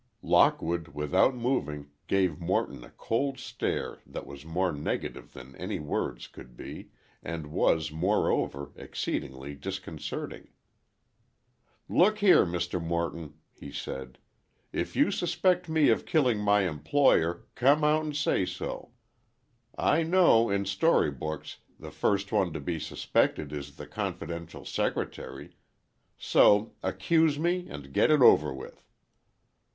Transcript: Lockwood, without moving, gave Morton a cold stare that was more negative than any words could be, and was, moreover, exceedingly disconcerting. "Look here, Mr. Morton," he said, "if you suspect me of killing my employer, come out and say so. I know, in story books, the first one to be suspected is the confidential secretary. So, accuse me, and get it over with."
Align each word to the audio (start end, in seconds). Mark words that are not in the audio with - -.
Lockwood, 0.23 0.87
without 0.95 1.35
moving, 1.35 1.91
gave 2.07 2.39
Morton 2.39 2.83
a 2.83 2.89
cold 2.89 3.37
stare 3.37 4.01
that 4.07 4.25
was 4.25 4.43
more 4.43 4.71
negative 4.71 5.33
than 5.33 5.55
any 5.57 5.77
words 5.79 6.25
could 6.25 6.57
be, 6.57 6.89
and 7.21 7.51
was, 7.51 7.91
moreover, 7.91 8.71
exceedingly 8.75 9.53
disconcerting. 9.53 10.47
"Look 11.87 12.17
here, 12.17 12.47
Mr. 12.47 12.83
Morton," 12.83 13.35
he 13.51 13.71
said, 13.71 14.17
"if 14.73 14.95
you 14.95 15.11
suspect 15.11 15.69
me 15.69 15.89
of 15.89 16.07
killing 16.07 16.39
my 16.39 16.61
employer, 16.67 17.45
come 17.53 17.83
out 17.83 18.03
and 18.03 18.15
say 18.17 18.43
so. 18.43 18.93
I 19.77 20.01
know, 20.01 20.49
in 20.49 20.65
story 20.65 21.11
books, 21.11 21.57
the 21.79 21.91
first 21.91 22.31
one 22.31 22.53
to 22.53 22.59
be 22.59 22.79
suspected 22.79 23.53
is 23.53 23.75
the 23.75 23.85
confidential 23.85 24.65
secretary. 24.65 25.57
So, 26.17 26.73
accuse 26.81 27.37
me, 27.37 27.67
and 27.69 27.93
get 27.93 28.09
it 28.09 28.23
over 28.23 28.51
with." 28.51 28.83